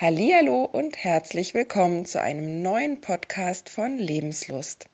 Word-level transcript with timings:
Hallihallo 0.00 0.64
und 0.64 0.96
herzlich 1.04 1.52
willkommen 1.52 2.06
zu 2.06 2.22
einem 2.22 2.62
neuen 2.62 3.02
Podcast 3.02 3.68
von 3.68 3.98
Lebenslust. 3.98 4.86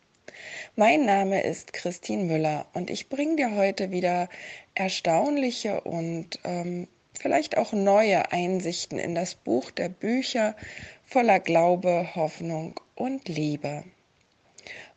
Mein 0.74 1.06
Name 1.06 1.44
ist 1.44 1.72
Christine 1.72 2.24
Müller 2.24 2.66
und 2.74 2.90
ich 2.90 3.08
bringe 3.08 3.36
dir 3.36 3.54
heute 3.54 3.92
wieder 3.92 4.28
erstaunliche 4.74 5.82
und 5.82 6.40
ähm, 6.42 6.88
vielleicht 7.16 7.56
auch 7.56 7.72
neue 7.72 8.32
Einsichten 8.32 8.98
in 8.98 9.14
das 9.14 9.36
Buch 9.36 9.70
der 9.70 9.90
Bücher 9.90 10.56
voller 11.04 11.38
Glaube, 11.38 12.16
Hoffnung 12.16 12.80
und 12.96 13.28
Liebe. 13.28 13.84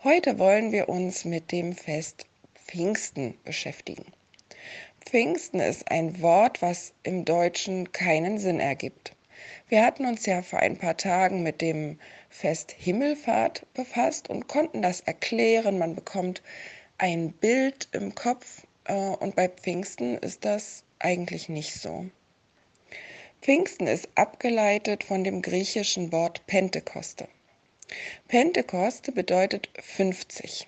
Heute 0.04 0.39
wollen 0.39 0.71
wir 0.71 0.89
uns 0.89 1.23
mit 1.23 1.52
dem 1.52 1.76
Fest 1.76 2.26
Pfingsten 2.55 3.38
beschäftigen. 3.44 4.05
Pfingsten 5.05 5.60
ist 5.60 5.91
ein 5.91 6.20
Wort, 6.23 6.64
was 6.64 6.94
im 7.04 7.26
Deutschen 7.26 7.91
keinen 7.91 8.39
Sinn 8.39 8.60
ergibt. 8.60 9.14
Wir 9.67 9.85
hatten 9.85 10.05
uns 10.05 10.25
ja 10.25 10.41
vor 10.41 10.59
ein 10.59 10.77
paar 10.77 10.97
Tagen 10.97 11.43
mit 11.43 11.61
dem 11.61 11.99
Fest 12.30 12.71
Himmelfahrt 12.77 13.66
befasst 13.73 14.30
und 14.30 14.47
konnten 14.47 14.81
das 14.81 15.02
erklären. 15.02 15.77
Man 15.77 15.95
bekommt 15.95 16.41
ein 16.97 17.31
Bild 17.31 17.88
im 17.91 18.16
Kopf 18.16 18.63
äh, 18.85 18.94
und 18.94 19.35
bei 19.35 19.47
Pfingsten 19.47 20.17
ist 20.17 20.45
das 20.45 20.83
eigentlich 20.99 21.49
nicht 21.49 21.73
so. 21.73 22.05
Pfingsten 23.41 23.88
ist 23.88 24.09
abgeleitet 24.16 25.03
von 25.03 25.23
dem 25.23 25.41
griechischen 25.41 26.11
Wort 26.11 26.45
Pentekoste. 26.45 27.27
Pentekoste 28.27 29.11
bedeutet 29.11 29.69
50. 29.81 30.67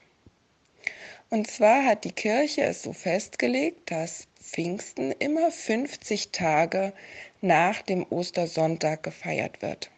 Und 1.33 1.49
zwar 1.49 1.85
hat 1.85 2.03
die 2.03 2.11
Kirche 2.11 2.63
es 2.63 2.83
so 2.83 2.91
festgelegt, 2.91 3.89
dass 3.89 4.27
Pfingsten 4.41 5.13
immer 5.13 5.49
50 5.49 6.33
Tage 6.33 6.91
nach 7.39 7.81
dem 7.81 8.05
Ostersonntag 8.09 9.01
gefeiert 9.01 9.61
wird. 9.61 9.89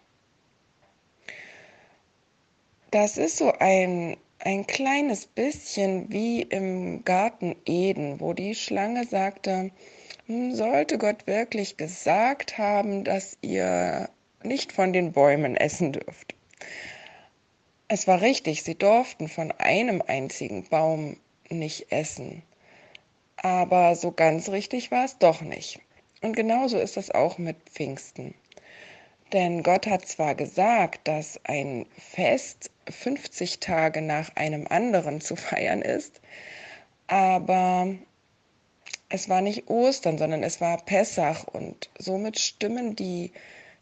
Das 2.92 3.18
ist 3.18 3.38
so 3.38 3.52
ein, 3.52 4.16
ein 4.38 4.68
kleines 4.68 5.26
bisschen 5.26 6.12
wie 6.12 6.44
im 6.44 7.04
Garten 7.04 7.56
Eden, 7.66 8.20
wo 8.20 8.34
die 8.34 8.54
Schlange 8.54 9.08
sagte, 9.08 9.72
hm, 10.28 10.54
sollte 10.54 11.00
Gott 11.00 11.26
wirklich 11.26 11.78
gesagt 11.78 12.60
haben, 12.60 13.04
dass 13.04 13.40
ihr 13.42 14.08
nicht 14.44 14.72
von 14.72 14.94
den 14.94 15.14
Bäumen 15.14 15.58
essen 15.58 15.94
dürft. 15.94 16.36
Es 17.88 18.08
war 18.08 18.22
richtig, 18.22 18.62
sie 18.62 18.76
durften 18.76 19.28
von 19.28 19.52
einem 19.52 20.04
einzigen 20.06 20.64
Baum 20.70 21.18
nicht 21.54 21.92
essen. 21.92 22.44
Aber 23.38 23.96
so 23.96 24.12
ganz 24.12 24.50
richtig 24.50 24.92
war 24.92 25.06
es 25.06 25.18
doch 25.18 25.42
nicht. 25.42 25.80
Und 26.22 26.36
genauso 26.36 26.78
ist 26.78 26.98
es 26.98 27.12
auch 27.12 27.38
mit 27.38 27.58
Pfingsten. 27.70 28.34
Denn 29.34 29.64
Gott 29.64 29.88
hat 29.88 30.08
zwar 30.08 30.36
gesagt, 30.36 31.08
dass 31.08 31.40
ein 31.44 31.86
Fest 31.98 32.70
50 32.90 33.60
Tage 33.60 34.02
nach 34.02 34.36
einem 34.36 34.68
anderen 34.68 35.22
zu 35.22 35.36
feiern 35.36 35.82
ist, 35.82 36.22
aber 37.08 37.96
es 39.10 39.30
war 39.30 39.42
nicht 39.42 39.70
Ostern, 39.70 40.18
sondern 40.18 40.44
es 40.44 40.62
war 40.62 40.78
Pessach 40.78 41.46
und 41.46 41.90
somit 41.98 42.40
stimmen 42.40 42.96
die, 42.96 43.32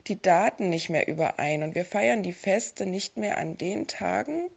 die 0.08 0.22
Daten 0.22 0.70
nicht 0.70 0.90
mehr 0.90 1.08
überein 1.08 1.64
und 1.64 1.76
wir 1.76 1.86
feiern 1.86 2.24
die 2.24 2.34
Feste 2.34 2.86
nicht 2.86 3.18
mehr 3.18 3.38
an 3.38 3.58
den 3.58 3.88
Tagen, 3.88 4.50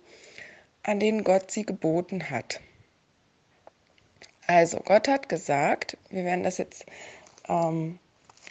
an 0.83 1.01
denen 1.01 1.25
Gott 1.25 1.51
sie 1.51 1.65
geboten 1.65 2.31
hat. 2.31 2.61
Also 4.47 4.79
Gott 4.79 5.09
hat 5.09 5.29
gesagt, 5.29 5.97
wir 6.11 6.25
werden 6.25 6.45
das 6.45 6.59
jetzt 6.59 6.85
ähm, 7.49 7.99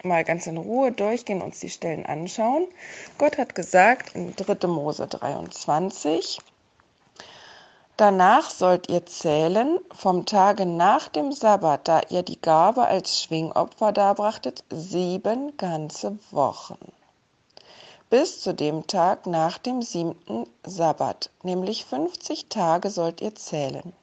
mal 0.03 0.23
ganz 0.23 0.47
in 0.47 0.57
Ruhe 0.57 0.91
durchgehen, 0.91 1.41
uns 1.41 1.59
die 1.59 1.69
Stellen 1.69 2.05
anschauen. 2.05 2.67
Gott 3.17 3.37
hat 3.37 3.53
gesagt 3.53 4.15
in 4.15 4.35
3. 4.35 4.67
Mose 4.67 5.07
23, 5.07 6.39
Danach 7.95 8.49
sollt 8.49 8.89
ihr 8.89 9.05
zählen 9.05 9.77
vom 9.93 10.25
Tage 10.25 10.65
nach 10.65 11.09
dem 11.09 11.31
Sabbat, 11.31 11.87
da 11.87 12.01
ihr 12.09 12.23
die 12.23 12.41
Gabe 12.41 12.85
als 12.87 13.21
Schwingopfer 13.21 13.91
darbrachtet, 13.91 14.63
sieben 14.71 15.55
ganze 15.57 16.17
Wochen. 16.31 16.79
Bis 18.09 18.41
zu 18.41 18.55
dem 18.55 18.87
Tag 18.87 19.27
nach 19.27 19.59
dem 19.59 19.83
siebten 19.83 20.47
Sabbat, 20.65 21.29
nämlich 21.43 21.85
50 21.85 22.49
Tage 22.49 22.89
sollt 22.89 23.21
ihr 23.21 23.35
zählen. 23.35 23.93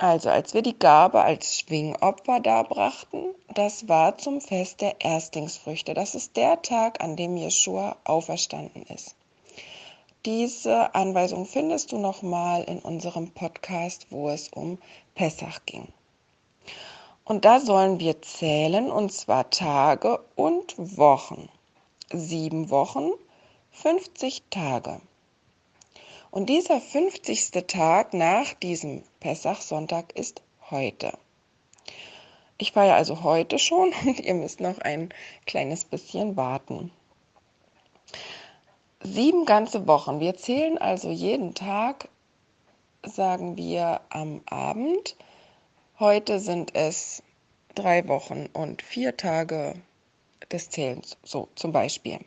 Also, 0.00 0.30
als 0.30 0.54
wir 0.54 0.62
die 0.62 0.78
Gabe 0.78 1.22
als 1.22 1.58
Schwingopfer 1.58 2.38
darbrachten, 2.38 3.34
das 3.52 3.88
war 3.88 4.16
zum 4.16 4.40
Fest 4.40 4.80
der 4.80 5.00
Erstlingsfrüchte. 5.00 5.92
Das 5.92 6.14
ist 6.14 6.36
der 6.36 6.62
Tag, 6.62 7.02
an 7.02 7.16
dem 7.16 7.36
Jeschua 7.36 7.96
auferstanden 8.04 8.84
ist. 8.84 9.16
Diese 10.24 10.94
Anweisung 10.94 11.46
findest 11.46 11.90
du 11.90 11.98
nochmal 11.98 12.62
in 12.62 12.78
unserem 12.78 13.32
Podcast, 13.32 14.06
wo 14.10 14.28
es 14.28 14.48
um 14.50 14.78
Pessach 15.16 15.66
ging. 15.66 15.88
Und 17.24 17.44
da 17.44 17.58
sollen 17.58 17.98
wir 17.98 18.22
zählen, 18.22 18.92
und 18.92 19.12
zwar 19.12 19.50
Tage 19.50 20.20
und 20.36 20.74
Wochen. 20.96 21.48
Sieben 22.12 22.70
Wochen, 22.70 23.10
50 23.72 24.44
Tage. 24.48 25.00
Und 26.30 26.48
dieser 26.48 26.80
50. 26.80 27.50
Tag 27.66 28.12
nach 28.12 28.52
diesem 28.54 29.02
Pessachsonntag 29.20 30.12
ist 30.16 30.42
heute. 30.70 31.12
Ich 32.58 32.72
feiere 32.72 32.96
also 32.96 33.22
heute 33.22 33.58
schon 33.58 33.92
und 34.04 34.20
ihr 34.24 34.34
müsst 34.34 34.60
noch 34.60 34.78
ein 34.78 35.08
kleines 35.46 35.84
bisschen 35.84 36.36
warten. 36.36 36.90
Sieben 39.00 39.44
ganze 39.44 39.86
Wochen. 39.86 40.18
Wir 40.18 40.36
zählen 40.36 40.76
also 40.76 41.10
jeden 41.10 41.54
Tag, 41.54 42.08
sagen 43.04 43.56
wir 43.56 44.00
am 44.10 44.42
Abend. 44.46 45.16
Heute 46.00 46.40
sind 46.40 46.74
es 46.74 47.22
drei 47.74 48.06
Wochen 48.08 48.48
und 48.52 48.82
vier 48.82 49.16
Tage 49.16 49.74
des 50.50 50.68
Zählens, 50.68 51.16
so 51.22 51.48
zum 51.54 51.72
Beispiel. 51.72 52.18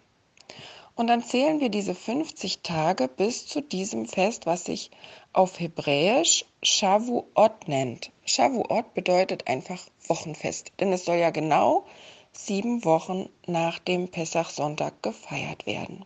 Und 0.95 1.07
dann 1.07 1.23
zählen 1.23 1.59
wir 1.59 1.69
diese 1.69 1.95
50 1.95 2.61
Tage 2.61 3.07
bis 3.07 3.47
zu 3.47 3.61
diesem 3.61 4.05
Fest, 4.05 4.45
was 4.45 4.65
sich 4.65 4.91
auf 5.33 5.59
Hebräisch 5.59 6.45
Shavuot 6.61 7.67
nennt. 7.67 8.11
Shavuot 8.25 8.93
bedeutet 8.93 9.47
einfach 9.47 9.79
Wochenfest, 10.07 10.73
denn 10.79 10.91
es 10.91 11.05
soll 11.05 11.15
ja 11.17 11.29
genau 11.29 11.85
sieben 12.33 12.83
Wochen 12.85 13.29
nach 13.47 13.79
dem 13.79 14.09
Pessachsonntag 14.09 15.01
gefeiert 15.01 15.65
werden. 15.65 16.05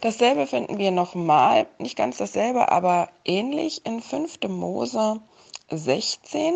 Dasselbe 0.00 0.46
finden 0.46 0.78
wir 0.78 0.90
nochmal, 0.90 1.66
nicht 1.78 1.96
ganz 1.96 2.18
dasselbe, 2.18 2.70
aber 2.70 3.08
ähnlich 3.24 3.86
in 3.86 4.02
5. 4.02 4.38
Mose 4.48 5.20
16. 5.70 6.54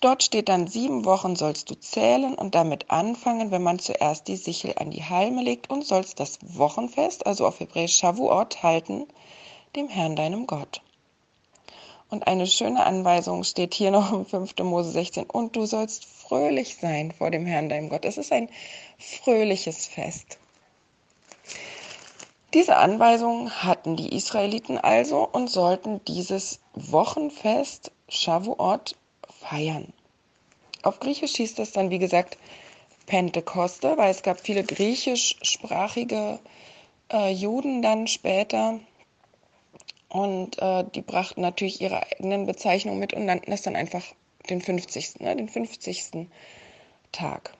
Dort 0.00 0.22
steht 0.22 0.48
dann, 0.48 0.66
sieben 0.66 1.04
Wochen 1.04 1.36
sollst 1.36 1.70
du 1.70 1.74
zählen 1.74 2.34
und 2.34 2.54
damit 2.54 2.90
anfangen, 2.90 3.50
wenn 3.50 3.62
man 3.62 3.78
zuerst 3.78 4.28
die 4.28 4.36
Sichel 4.36 4.74
an 4.76 4.90
die 4.90 5.04
Halme 5.04 5.42
legt 5.42 5.70
und 5.70 5.86
sollst 5.86 6.20
das 6.20 6.38
Wochenfest, 6.42 7.26
also 7.26 7.46
auf 7.46 7.60
Hebräisch 7.60 7.96
Shavuot, 7.96 8.62
halten, 8.62 9.06
dem 9.76 9.88
Herrn 9.88 10.16
deinem 10.16 10.46
Gott. 10.46 10.82
Und 12.10 12.26
eine 12.26 12.46
schöne 12.46 12.84
Anweisung 12.84 13.44
steht 13.44 13.74
hier 13.74 13.90
noch 13.90 14.12
im 14.12 14.26
5. 14.26 14.58
Mose 14.60 14.90
16. 14.90 15.24
Und 15.24 15.56
du 15.56 15.66
sollst 15.66 16.04
fröhlich 16.04 16.76
sein 16.76 17.12
vor 17.12 17.30
dem 17.30 17.46
Herrn 17.46 17.68
deinem 17.68 17.88
Gott. 17.88 18.04
Es 18.04 18.18
ist 18.18 18.32
ein 18.32 18.48
fröhliches 18.98 19.86
Fest. 19.86 20.38
Diese 22.54 22.76
Anweisung 22.76 23.50
hatten 23.50 23.96
die 23.96 24.14
Israeliten 24.14 24.78
also 24.78 25.26
und 25.26 25.50
sollten 25.50 26.04
dieses 26.04 26.60
Wochenfest 26.74 27.90
Shavuot 28.08 28.94
feiern. 29.48 29.92
Auf 30.82 31.00
Griechisch 31.00 31.36
hieß 31.36 31.54
das 31.54 31.72
dann, 31.72 31.90
wie 31.90 31.98
gesagt, 31.98 32.36
Pentekoste, 33.06 33.96
weil 33.96 34.10
es 34.10 34.22
gab 34.22 34.40
viele 34.40 34.64
griechischsprachige 34.64 36.38
äh, 37.12 37.30
Juden 37.32 37.82
dann 37.82 38.06
später. 38.06 38.80
Und 40.08 40.60
äh, 40.60 40.84
die 40.94 41.02
brachten 41.02 41.40
natürlich 41.40 41.80
ihre 41.80 42.02
eigenen 42.02 42.46
Bezeichnungen 42.46 43.00
mit 43.00 43.14
und 43.14 43.24
nannten 43.24 43.52
es 43.52 43.62
dann 43.62 43.76
einfach 43.76 44.04
den 44.48 44.60
50. 44.60 45.20
Ne, 45.20 45.36
den 45.36 45.48
50. 45.48 46.28
Tag. 47.12 47.54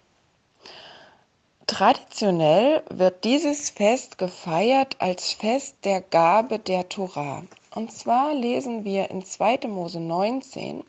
Traditionell 1.66 2.82
wird 2.90 3.24
dieses 3.24 3.70
Fest 3.70 4.18
gefeiert 4.18 4.96
als 5.00 5.32
Fest 5.32 5.76
der 5.84 6.02
Gabe 6.02 6.58
der 6.58 6.88
Torah. 6.88 7.42
Und 7.74 7.90
zwar 7.90 8.34
lesen 8.34 8.84
wir 8.84 9.10
in 9.10 9.24
2. 9.24 9.66
Mose 9.68 9.98
19, 9.98 10.84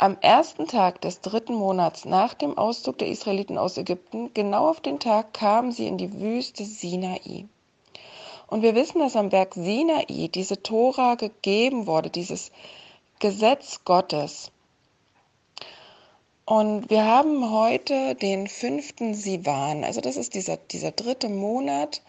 am 0.00 0.16
ersten 0.20 0.68
Tag 0.68 1.00
des 1.00 1.20
dritten 1.22 1.54
Monats 1.54 2.04
nach 2.04 2.32
dem 2.32 2.56
Auszug 2.56 2.98
der 2.98 3.08
Israeliten 3.08 3.58
aus 3.58 3.76
Ägypten, 3.76 4.32
genau 4.32 4.68
auf 4.68 4.80
den 4.80 5.00
Tag 5.00 5.34
kamen 5.34 5.72
sie 5.72 5.88
in 5.88 5.98
die 5.98 6.20
Wüste 6.20 6.64
Sinai. 6.64 7.46
Und 8.46 8.62
wir 8.62 8.76
wissen, 8.76 9.00
dass 9.00 9.16
am 9.16 9.30
Berg 9.30 9.54
Sinai 9.54 10.28
diese 10.32 10.62
Tora 10.62 11.16
gegeben 11.16 11.88
wurde, 11.88 12.10
dieses 12.10 12.52
Gesetz 13.18 13.84
Gottes. 13.84 14.52
Und 16.44 16.88
wir 16.88 17.04
haben 17.04 17.50
heute 17.50 18.14
den 18.14 18.46
fünften 18.46 19.14
Sivan. 19.14 19.82
Also 19.82 20.00
das 20.00 20.16
ist 20.16 20.34
dieser, 20.34 20.56
dieser 20.56 20.92
dritte 20.92 21.28
Monat. 21.28 22.02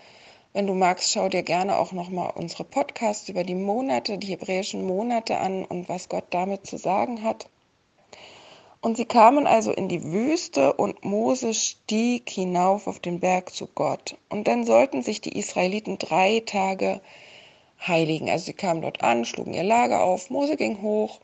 Wenn 0.53 0.67
du 0.67 0.75
magst, 0.75 1.11
schau 1.11 1.27
dir 1.27 1.43
gerne 1.43 1.77
auch 1.77 1.91
nochmal 1.91 2.31
unsere 2.35 2.65
Podcasts 2.65 3.27
über 3.29 3.43
die 3.43 3.55
Monate, 3.55 4.19
die 4.19 4.27
hebräischen 4.27 4.85
Monate 4.85 5.39
an 5.39 5.65
und 5.65 5.89
was 5.89 6.07
Gott 6.07 6.25
damit 6.29 6.67
zu 6.67 6.77
sagen 6.77 7.23
hat. 7.23 7.47
Und 8.81 8.95
sie 8.95 9.05
kamen 9.05 9.45
also 9.45 9.71
in 9.73 9.89
die 9.89 10.03
Wüste 10.03 10.73
und 10.73 11.03
Mose 11.03 11.53
stieg 11.53 12.29
hinauf 12.29 12.87
auf 12.87 12.99
den 12.99 13.19
Berg 13.19 13.53
zu 13.53 13.67
Gott. 13.67 14.17
Und 14.29 14.47
dann 14.47 14.65
sollten 14.65 15.03
sich 15.03 15.19
die 15.19 15.37
Israeliten 15.37 15.97
drei 15.97 16.41
Tage 16.45 17.01
heiligen. 17.85 18.29
Also 18.29 18.45
sie 18.45 18.53
kamen 18.53 18.81
dort 18.81 19.03
an, 19.03 19.25
schlugen 19.25 19.53
ihr 19.53 19.63
Lager 19.63 20.03
auf, 20.03 20.29
Mose 20.29 20.55
ging 20.55 20.81
hoch 20.81 21.19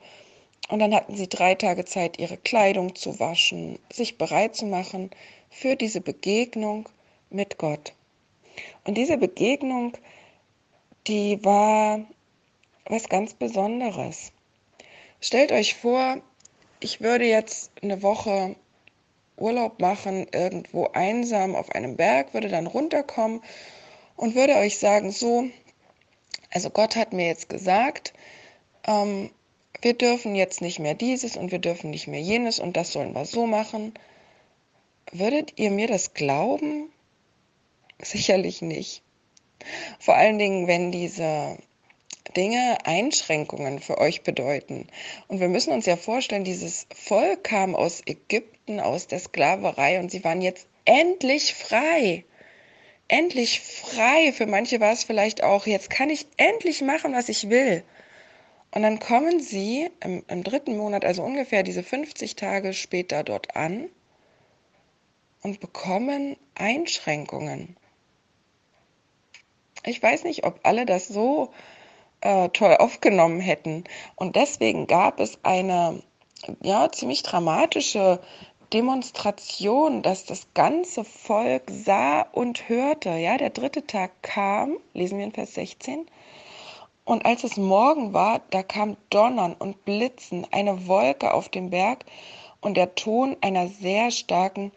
und 0.70 0.80
dann 0.80 0.94
hatten 0.94 1.16
sie 1.16 1.30
drei 1.30 1.56
Tage 1.56 1.86
Zeit, 1.86 2.20
ihre 2.20 2.38
Kleidung 2.38 2.96
zu 2.96 3.20
waschen, 3.20 3.80
sich 3.92 4.18
bereit 4.18 4.56
zu 4.56 4.66
machen 4.66 5.12
für 5.50 5.76
diese 5.76 6.02
Begegnung 6.02 6.90
mit 7.30 7.58
Gott. 7.58 7.94
Und 8.84 8.96
diese 8.96 9.18
Begegnung, 9.18 9.94
die 11.08 11.44
war 11.44 12.02
was 12.86 13.10
ganz 13.10 13.34
Besonderes. 13.34 14.32
Stellt 15.22 15.52
euch 15.52 15.76
vor, 15.76 16.18
ich 16.86 17.02
würde 17.02 17.26
jetzt 17.26 17.72
eine 17.82 18.04
Woche 18.04 18.56
Urlaub 19.38 19.82
machen, 19.82 20.28
irgendwo 20.32 20.86
einsam 20.94 21.56
auf 21.56 21.72
einem 21.72 21.96
Berg, 21.96 22.36
würde 22.36 22.48
dann 22.48 22.68
runterkommen 22.68 23.42
und 24.16 24.36
würde 24.36 24.54
euch 24.54 24.78
sagen, 24.78 25.10
so, 25.10 25.46
also 26.52 26.70
Gott 26.70 26.96
hat 26.96 27.12
mir 27.12 27.26
jetzt 27.26 27.50
gesagt, 27.50 28.14
ähm, 28.86 29.32
wir 29.82 29.96
dürfen 29.96 30.36
jetzt 30.36 30.62
nicht 30.62 30.78
mehr 30.78 30.94
dieses 30.94 31.38
und 31.38 31.52
wir 31.52 31.58
dürfen 31.58 31.90
nicht 31.90 32.06
mehr 32.06 32.22
jenes 32.22 32.60
und 32.60 32.78
das 32.78 32.92
sollen 32.92 33.16
wir 33.16 33.26
so 33.26 33.48
machen. 33.48 33.96
Würdet 35.12 35.58
ihr 35.58 35.72
mir 35.72 35.88
das 35.88 36.14
glauben? 36.14 36.92
Sicherlich 38.00 38.62
nicht. 38.62 39.02
Vor 40.00 40.18
allen 40.18 40.38
Dingen, 40.38 40.68
wenn 40.68 40.92
diese 40.92 41.58
Dinge 42.36 42.78
Einschränkungen 42.86 43.80
für 43.80 43.98
euch 43.98 44.24
bedeuten. 44.24 44.88
Und 45.28 45.40
wir 45.40 45.48
müssen 45.48 45.72
uns 45.72 45.86
ja 45.86 45.98
vorstellen, 45.98 46.44
dieses 46.44 46.88
Volk 46.94 47.44
kam 47.44 47.76
aus 47.76 48.02
Ägypten, 48.06 48.80
aus 48.80 49.08
der 49.08 49.20
Sklaverei 49.20 50.00
und 50.00 50.12
sie 50.12 50.24
waren 50.24 50.42
jetzt 50.42 50.68
endlich 50.86 51.54
frei. 51.54 52.26
Endlich 53.08 53.62
frei. 53.62 54.32
Für 54.34 54.48
manche 54.48 54.80
war 54.80 54.92
es 54.92 55.04
vielleicht 55.04 55.44
auch, 55.44 55.68
jetzt 55.68 55.90
kann 55.90 56.10
ich 56.10 56.26
endlich 56.38 56.82
machen, 56.82 57.14
was 57.14 57.30
ich 57.30 57.50
will. 57.50 57.84
Und 58.72 58.82
dann 58.82 59.00
kommen 59.00 59.40
sie 59.40 59.90
im, 60.02 60.24
im 60.28 60.44
dritten 60.44 60.76
Monat, 60.76 61.06
also 61.06 61.24
ungefähr 61.24 61.64
diese 61.64 61.84
50 61.84 62.36
Tage 62.36 62.74
später 62.74 63.24
dort 63.24 63.56
an 63.56 63.90
und 65.42 65.60
bekommen 65.60 66.36
Einschränkungen. 66.56 67.78
Ich 69.86 70.02
weiß 70.02 70.24
nicht, 70.24 70.44
ob 70.44 70.60
alle 70.64 70.86
das 70.86 71.08
so 71.08 71.54
äh, 72.26 72.50
toll 72.50 72.76
aufgenommen 72.78 73.40
hätten. 73.40 73.84
Und 74.16 74.36
deswegen 74.36 74.88
gab 74.88 75.20
es 75.20 75.38
eine 75.44 76.02
ja, 76.62 76.92
ziemlich 76.92 77.22
dramatische 77.22 78.20
Demonstration, 78.74 80.02
dass 80.02 80.26
das 80.26 80.48
ganze 80.56 81.04
Volk 81.04 81.64
sah 81.70 82.22
und 82.22 82.68
hörte. 82.68 83.12
Ja, 83.12 83.38
der 83.38 83.52
dritte 83.52 83.86
Tag 83.86 84.12
kam, 84.24 84.78
lesen 84.94 85.20
wir 85.20 85.26
in 85.26 85.34
Vers 85.34 85.54
16, 85.54 86.08
und 87.04 87.24
als 87.28 87.44
es 87.44 87.58
Morgen 87.58 88.14
war, 88.14 88.42
da 88.50 88.64
kam 88.64 88.98
Donnern 89.12 89.54
und 89.54 89.86
Blitzen, 89.86 90.48
eine 90.52 90.88
Wolke 90.88 91.32
auf 91.32 91.50
dem 91.50 91.70
Berg 91.70 92.06
und 92.60 92.76
der 92.76 92.96
Ton 92.96 93.38
einer 93.42 93.68
sehr 93.68 94.10
starken 94.10 94.72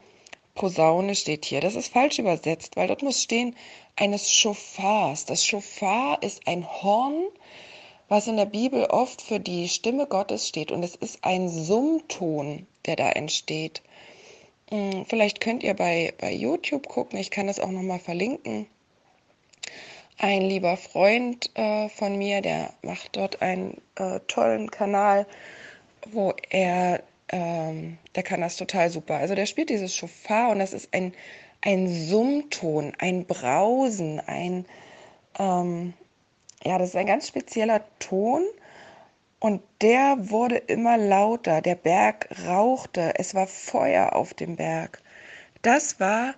Posaune 0.58 1.14
steht 1.14 1.46
hier. 1.46 1.60
Das 1.60 1.74
ist 1.74 1.92
falsch 1.92 2.18
übersetzt, 2.18 2.76
weil 2.76 2.88
dort 2.88 3.02
muss 3.02 3.22
stehen 3.22 3.56
eines 3.96 4.30
Schofars. 4.30 5.24
Das 5.24 5.44
Schofar 5.44 6.22
ist 6.22 6.46
ein 6.46 6.66
Horn, 6.82 7.24
was 8.08 8.26
in 8.26 8.36
der 8.36 8.46
Bibel 8.46 8.84
oft 8.84 9.22
für 9.22 9.40
die 9.40 9.68
Stimme 9.68 10.06
Gottes 10.06 10.46
steht 10.46 10.70
und 10.70 10.82
es 10.82 10.94
ist 10.94 11.24
ein 11.24 11.48
Summton, 11.48 12.66
der 12.84 12.96
da 12.96 13.10
entsteht. 13.10 13.82
Hm, 14.70 15.06
vielleicht 15.06 15.40
könnt 15.40 15.62
ihr 15.62 15.74
bei, 15.74 16.12
bei 16.18 16.32
YouTube 16.32 16.88
gucken, 16.88 17.18
ich 17.18 17.30
kann 17.30 17.46
das 17.46 17.60
auch 17.60 17.70
nochmal 17.70 18.00
verlinken 18.00 18.66
ein 20.18 20.42
lieber 20.42 20.76
Freund 20.76 21.50
äh, 21.54 21.88
von 21.88 22.18
mir, 22.18 22.42
der 22.42 22.72
macht 22.82 23.16
dort 23.16 23.40
einen 23.40 23.80
äh, 23.94 24.20
tollen 24.26 24.70
Kanal, 24.70 25.26
wo 26.10 26.34
er, 26.50 27.02
ähm, 27.30 27.98
der 28.14 28.22
kann 28.22 28.40
das 28.40 28.56
total 28.56 28.90
super. 28.90 29.16
Also 29.16 29.34
der 29.34 29.46
spielt 29.46 29.70
dieses 29.70 29.94
Schofar 29.94 30.50
und 30.50 30.58
das 30.58 30.72
ist 30.72 30.92
ein, 30.92 31.12
ein 31.62 31.88
Summton, 31.88 32.92
ein 32.98 33.26
Brausen, 33.26 34.20
ein, 34.20 34.64
ähm, 35.38 35.94
ja, 36.64 36.78
das 36.78 36.90
ist 36.90 36.96
ein 36.96 37.06
ganz 37.06 37.28
spezieller 37.28 37.82
Ton 37.98 38.42
und 39.40 39.62
der 39.80 40.16
wurde 40.30 40.56
immer 40.56 40.96
lauter. 40.96 41.60
Der 41.60 41.76
Berg 41.76 42.28
rauchte, 42.46 43.14
es 43.16 43.34
war 43.34 43.46
Feuer 43.46 44.14
auf 44.14 44.34
dem 44.34 44.56
Berg. 44.56 45.00
Das 45.62 46.00
war 46.00 46.34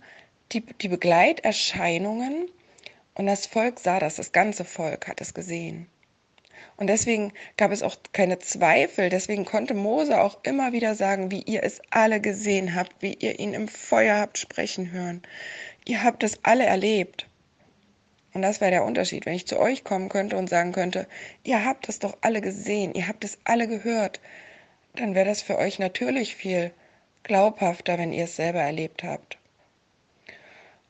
die, 0.52 0.60
die 0.60 0.88
Begleiterscheinungen 0.88 2.48
und 3.14 3.26
das 3.26 3.46
Volk 3.46 3.80
sah 3.80 4.00
das, 4.00 4.16
das 4.16 4.32
ganze 4.32 4.64
Volk 4.64 5.06
hat 5.08 5.20
es 5.20 5.34
gesehen. 5.34 5.86
Und 6.80 6.86
deswegen 6.86 7.34
gab 7.58 7.72
es 7.72 7.82
auch 7.82 7.96
keine 8.14 8.38
Zweifel, 8.38 9.10
deswegen 9.10 9.44
konnte 9.44 9.74
Mose 9.74 10.18
auch 10.18 10.38
immer 10.44 10.72
wieder 10.72 10.94
sagen, 10.94 11.30
wie 11.30 11.42
ihr 11.42 11.62
es 11.62 11.82
alle 11.90 12.22
gesehen 12.22 12.74
habt, 12.74 12.94
wie 13.00 13.12
ihr 13.12 13.38
ihn 13.38 13.52
im 13.52 13.68
Feuer 13.68 14.18
habt 14.18 14.38
sprechen 14.38 14.90
hören. 14.90 15.20
Ihr 15.84 16.02
habt 16.02 16.24
es 16.24 16.40
alle 16.42 16.64
erlebt. 16.64 17.26
Und 18.32 18.40
das 18.40 18.62
wäre 18.62 18.70
der 18.70 18.84
Unterschied, 18.84 19.26
wenn 19.26 19.34
ich 19.34 19.46
zu 19.46 19.60
euch 19.60 19.84
kommen 19.84 20.08
könnte 20.08 20.38
und 20.38 20.48
sagen 20.48 20.72
könnte, 20.72 21.06
ihr 21.44 21.66
habt 21.66 21.86
es 21.90 21.98
doch 21.98 22.16
alle 22.22 22.40
gesehen, 22.40 22.94
ihr 22.94 23.08
habt 23.08 23.24
es 23.24 23.36
alle 23.44 23.68
gehört, 23.68 24.18
dann 24.96 25.14
wäre 25.14 25.26
das 25.26 25.42
für 25.42 25.58
euch 25.58 25.78
natürlich 25.78 26.34
viel 26.34 26.72
glaubhafter, 27.24 27.98
wenn 27.98 28.14
ihr 28.14 28.24
es 28.24 28.36
selber 28.36 28.60
erlebt 28.60 29.04
habt. 29.04 29.36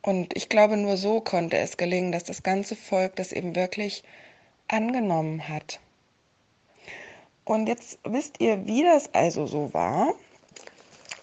Und 0.02 0.36
ich 0.36 0.48
glaube, 0.48 0.76
nur 0.76 0.96
so 0.96 1.20
konnte 1.20 1.58
es 1.58 1.76
gelingen, 1.76 2.12
dass 2.12 2.22
das 2.22 2.44
ganze 2.44 2.76
Volk 2.76 3.16
das 3.16 3.32
eben 3.32 3.56
wirklich 3.56 4.04
angenommen 4.72 5.49
hat. 5.49 5.81
Und 7.44 7.67
jetzt 7.67 7.99
wisst 8.05 8.40
ihr, 8.40 8.67
wie 8.67 8.82
das 8.82 9.12
also 9.14 9.46
so 9.46 9.72
war. 9.75 10.14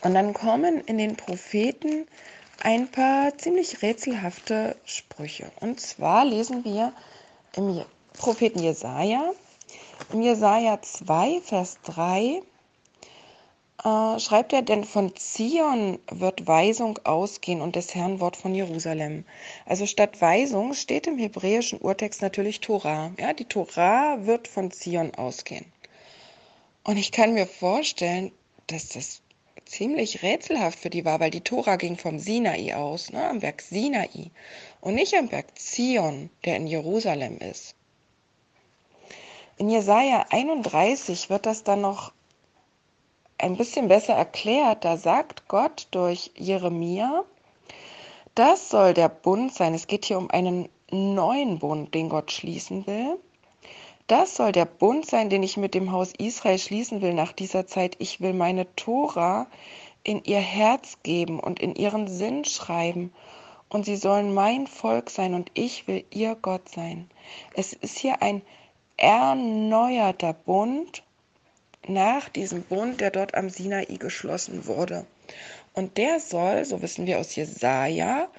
Und 0.01 0.13
dann 0.13 0.33
kommen 0.33 0.81
in 0.81 0.97
den 0.97 1.15
Propheten 1.15 2.07
ein 2.61 2.89
paar 2.89 3.38
ziemlich 3.38 3.81
rätselhafte 3.81 4.75
Sprüche. 4.85 5.51
Und 5.61 5.80
zwar 5.80 6.25
lesen 6.25 6.63
wir 6.66 6.94
im 7.56 7.83
Propheten 8.13 8.59
Jesaja, 8.59 9.31
im 10.11 10.21
Jesaja 10.21 10.81
2, 10.81 11.42
Vers 11.42 11.77
3, 11.83 12.42
äh, 13.87 14.19
schreibt 14.19 14.51
er, 14.51 14.61
denn 14.61 14.83
von 14.83 15.15
Zion 15.15 15.99
wird 16.11 16.45
Weisung 16.45 16.99
ausgehen 17.06 17.61
und 17.61 17.77
des 17.77 17.95
Herrn 17.95 18.19
Wort 18.19 18.35
von 18.35 18.53
Jerusalem. 18.53 19.23
Also 19.65 19.85
statt 19.85 20.19
Weisung 20.19 20.73
steht 20.73 21.07
im 21.07 21.17
hebräischen 21.17 21.79
Urtext 21.79 22.21
natürlich 22.21 22.59
Torah. 22.59 23.11
Ja, 23.17 23.31
die 23.31 23.45
Torah 23.45 24.25
wird 24.25 24.49
von 24.49 24.71
Zion 24.71 25.15
ausgehen. 25.15 25.65
Und 26.83 26.97
ich 26.97 27.11
kann 27.11 27.33
mir 27.33 27.47
vorstellen, 27.47 28.31
dass 28.67 28.89
das 28.89 29.21
ziemlich 29.65 30.21
rätselhaft 30.21 30.79
für 30.79 30.89
die 30.89 31.06
war, 31.06 31.19
weil 31.19 31.31
die 31.31 31.41
Tora 31.41 31.75
ging 31.77 31.97
vom 31.97 32.19
Sinai 32.19 32.75
aus, 32.75 33.11
ne, 33.11 33.29
am 33.29 33.39
Berg 33.39 33.61
Sinai 33.61 34.31
und 34.81 34.95
nicht 34.95 35.13
am 35.15 35.27
Berg 35.27 35.57
Zion, 35.57 36.29
der 36.45 36.57
in 36.57 36.67
Jerusalem 36.67 37.37
ist. 37.39 37.75
In 39.57 39.69
Jesaja 39.69 40.25
31 40.29 41.29
wird 41.29 41.45
das 41.45 41.63
dann 41.63 41.81
noch 41.81 42.13
ein 43.37 43.57
bisschen 43.57 43.87
besser 43.87 44.13
erklärt. 44.13 44.85
Da 44.85 44.97
sagt 44.97 45.47
Gott 45.47 45.87
durch 45.91 46.31
Jeremia, 46.35 47.23
das 48.35 48.69
soll 48.69 48.94
der 48.94 49.09
Bund 49.09 49.53
sein. 49.53 49.73
Es 49.73 49.87
geht 49.87 50.06
hier 50.06 50.17
um 50.17 50.29
einen 50.29 50.69
neuen 50.91 51.59
Bund, 51.59 51.94
den 51.94 52.09
Gott 52.09 52.31
schließen 52.31 52.85
will. 52.87 53.17
Das 54.07 54.35
soll 54.35 54.51
der 54.53 54.65
Bund 54.65 55.06
sein, 55.06 55.29
den 55.29 55.44
ich 55.44 55.57
mit 55.57 55.73
dem 55.73 55.91
Haus 55.91 56.13
Israel 56.17 56.59
schließen 56.59 57.01
will 57.01 57.13
nach 57.13 57.33
dieser 57.33 57.67
Zeit. 57.67 57.95
Ich 57.99 58.21
will 58.21 58.33
meine 58.33 58.73
Tora 58.75 59.47
in 60.03 60.23
ihr 60.23 60.39
Herz 60.39 60.99
geben 61.03 61.39
und 61.39 61.59
in 61.59 61.75
ihren 61.75 62.07
Sinn 62.07 62.45
schreiben. 62.45 63.13
Und 63.69 63.83
sie 63.83 63.97
sollen 63.97 64.33
mein 64.33 64.65
Volk 64.65 65.09
sein 65.09 65.33
und 65.33 65.51
ich 65.53 65.87
will 65.87 66.06
ihr 66.09 66.35
Gott 66.35 66.69
sein. 66.69 67.09
Es 67.53 67.73
ist 67.73 67.97
hier 67.97 68.21
ein 68.21 68.41
erneuerter 68.95 70.31
Bund 70.31 71.03
nach 71.87 72.29
diesem 72.29 72.63
Bund, 72.63 73.01
der 73.01 73.11
dort 73.11 73.35
am 73.35 73.49
Sinai 73.49 73.85
geschlossen 73.85 74.65
wurde. 74.65 75.05
Und 75.73 75.97
der 75.97 76.19
soll, 76.19 76.65
so 76.65 76.81
wissen 76.81 77.05
wir 77.05 77.19
aus 77.19 77.35
Jesaja, 77.35 78.29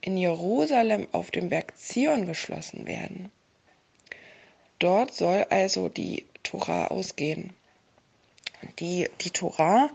in 0.00 0.16
Jerusalem 0.16 1.06
auf 1.12 1.30
dem 1.30 1.48
Berg 1.50 1.78
Zion 1.78 2.26
geschlossen 2.26 2.86
werden. 2.86 3.30
Dort 4.78 5.14
soll 5.14 5.46
also 5.50 5.88
die 5.88 6.26
Tora 6.42 6.86
ausgehen. 6.86 7.52
Die, 8.78 9.08
die 9.20 9.30
Tora 9.30 9.90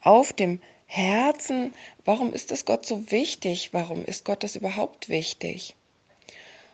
auf 0.00 0.32
dem 0.32 0.60
Herzen. 0.86 1.74
Warum 2.04 2.32
ist 2.32 2.50
es 2.52 2.64
Gott 2.64 2.86
so 2.86 3.10
wichtig? 3.10 3.70
Warum 3.72 4.04
ist 4.04 4.24
Gott 4.24 4.42
das 4.42 4.56
überhaupt 4.56 5.08
wichtig? 5.08 5.74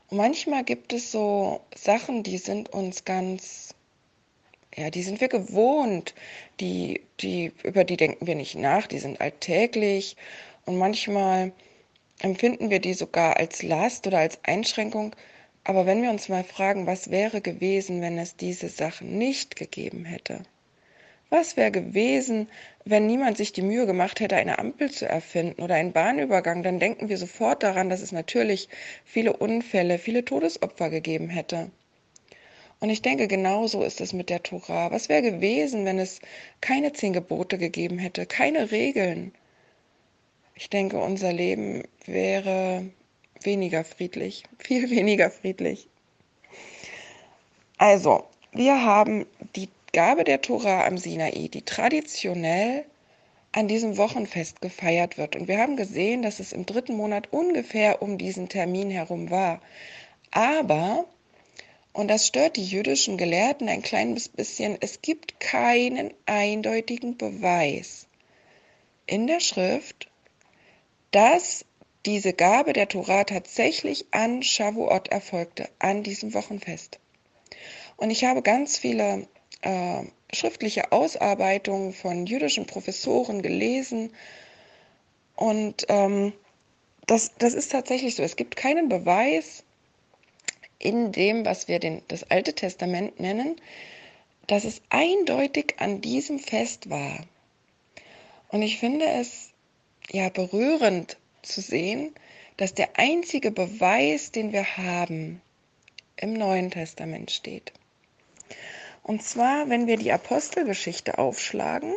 Und 0.08 0.18
manchmal 0.18 0.64
gibt 0.64 0.92
es 0.92 1.10
so 1.10 1.60
Sachen, 1.74 2.22
die 2.22 2.38
sind 2.38 2.68
uns 2.72 3.04
ganz, 3.04 3.74
ja, 4.76 4.90
die 4.90 5.02
sind 5.02 5.20
wir 5.22 5.28
gewohnt, 5.28 6.14
die, 6.60 7.00
die, 7.20 7.52
über 7.62 7.84
die 7.84 7.96
denken 7.96 8.26
wir 8.26 8.34
nicht 8.34 8.56
nach, 8.56 8.86
die 8.86 8.98
sind 8.98 9.20
alltäglich 9.20 10.16
und 10.66 10.76
manchmal 10.76 11.52
empfinden 12.20 12.68
wir 12.68 12.80
die 12.80 12.94
sogar 12.94 13.38
als 13.38 13.62
Last 13.62 14.06
oder 14.06 14.18
als 14.18 14.38
Einschränkung. 14.44 15.16
Aber 15.64 15.86
wenn 15.86 16.02
wir 16.02 16.10
uns 16.10 16.28
mal 16.28 16.44
fragen, 16.44 16.86
was 16.86 17.10
wäre 17.10 17.40
gewesen, 17.40 18.02
wenn 18.02 18.18
es 18.18 18.36
diese 18.36 18.68
Sachen 18.68 19.16
nicht 19.18 19.56
gegeben 19.56 20.04
hätte? 20.04 20.42
Was 21.30 21.56
wäre 21.56 21.72
gewesen, 21.72 22.48
wenn 22.84 23.06
niemand 23.06 23.36
sich 23.36 23.52
die 23.52 23.62
Mühe 23.62 23.86
gemacht 23.86 24.20
hätte, 24.20 24.36
eine 24.36 24.58
Ampel 24.60 24.90
zu 24.90 25.08
erfinden 25.08 25.62
oder 25.62 25.74
einen 25.74 25.92
Bahnübergang? 25.92 26.62
Dann 26.62 26.78
denken 26.78 27.08
wir 27.08 27.18
sofort 27.18 27.62
daran, 27.62 27.90
dass 27.90 28.00
es 28.00 28.12
natürlich 28.12 28.68
viele 29.04 29.32
Unfälle, 29.32 29.98
viele 29.98 30.24
Todesopfer 30.24 30.90
gegeben 30.90 31.28
hätte. 31.28 31.70
Und 32.80 32.90
ich 32.90 33.02
denke, 33.02 33.26
genauso 33.26 33.82
ist 33.82 34.00
es 34.00 34.12
mit 34.12 34.28
der 34.28 34.42
Tora. 34.42 34.90
Was 34.90 35.08
wäre 35.08 35.22
gewesen, 35.22 35.84
wenn 35.84 35.98
es 35.98 36.20
keine 36.60 36.92
zehn 36.92 37.12
Gebote 37.12 37.56
gegeben 37.58 37.98
hätte, 37.98 38.26
keine 38.26 38.70
Regeln? 38.70 39.32
Ich 40.54 40.70
denke, 40.70 40.98
unser 40.98 41.32
Leben 41.32 41.84
wäre 42.04 42.84
weniger 43.42 43.84
friedlich, 43.84 44.44
viel 44.58 44.90
weniger 44.90 45.30
friedlich. 45.30 45.88
Also, 47.78 48.24
wir 48.52 48.82
haben 48.82 49.26
die 49.54 49.68
Gabe 49.92 50.24
der 50.24 50.42
Tora 50.42 50.86
am 50.86 50.98
Sinai, 50.98 51.48
die 51.52 51.62
traditionell 51.62 52.84
an 53.52 53.68
diesem 53.68 53.96
Wochenfest 53.96 54.60
gefeiert 54.60 55.16
wird. 55.16 55.36
Und 55.36 55.48
wir 55.48 55.58
haben 55.58 55.76
gesehen, 55.76 56.20
dass 56.20 56.40
es 56.40 56.52
im 56.52 56.66
dritten 56.66 56.96
Monat 56.96 57.32
ungefähr 57.32 58.02
um 58.02 58.18
diesen 58.18 58.50
Termin 58.50 58.90
herum 58.90 59.30
war. 59.30 59.62
Aber, 60.30 61.06
und 61.96 62.08
das 62.08 62.26
stört 62.26 62.56
die 62.56 62.64
jüdischen 62.64 63.16
Gelehrten 63.16 63.70
ein 63.70 63.80
kleines 63.80 64.28
bisschen, 64.28 64.76
es 64.80 65.00
gibt 65.00 65.40
keinen 65.40 66.12
eindeutigen 66.26 67.16
Beweis 67.16 68.06
in 69.06 69.26
der 69.26 69.40
Schrift, 69.40 70.10
dass 71.10 71.64
diese 72.04 72.34
Gabe 72.34 72.74
der 72.74 72.88
Tora 72.88 73.24
tatsächlich 73.24 74.04
an 74.10 74.42
Shavuot 74.42 75.08
erfolgte, 75.08 75.70
an 75.78 76.02
diesem 76.02 76.34
Wochenfest. 76.34 76.98
Und 77.96 78.10
ich 78.10 78.24
habe 78.24 78.42
ganz 78.42 78.76
viele 78.76 79.26
äh, 79.62 80.02
schriftliche 80.34 80.92
Ausarbeitungen 80.92 81.94
von 81.94 82.26
jüdischen 82.26 82.66
Professoren 82.66 83.40
gelesen. 83.40 84.12
Und 85.34 85.86
ähm, 85.88 86.34
das, 87.06 87.32
das 87.38 87.54
ist 87.54 87.72
tatsächlich 87.72 88.16
so. 88.16 88.22
Es 88.22 88.36
gibt 88.36 88.54
keinen 88.54 88.90
Beweis 88.90 89.64
in 90.78 91.12
dem, 91.12 91.44
was 91.44 91.68
wir 91.68 91.78
den, 91.78 92.02
das 92.08 92.30
Alte 92.30 92.54
Testament 92.54 93.18
nennen, 93.20 93.60
dass 94.46 94.64
es 94.64 94.82
eindeutig 94.90 95.74
an 95.78 96.00
diesem 96.00 96.38
Fest 96.38 96.90
war. 96.90 97.18
Und 98.48 98.62
ich 98.62 98.78
finde 98.78 99.06
es 99.06 99.50
ja 100.10 100.28
berührend 100.28 101.16
zu 101.42 101.60
sehen, 101.60 102.14
dass 102.56 102.74
der 102.74 102.98
einzige 102.98 103.50
Beweis, 103.50 104.30
den 104.30 104.52
wir 104.52 104.76
haben, 104.76 105.42
im 106.16 106.32
Neuen 106.32 106.70
Testament 106.70 107.30
steht. 107.30 107.72
Und 109.02 109.22
zwar, 109.22 109.68
wenn 109.68 109.86
wir 109.86 109.96
die 109.96 110.12
Apostelgeschichte 110.12 111.18
aufschlagen, 111.18 111.94